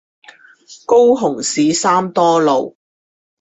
[0.87, 2.75] 高雄市三多路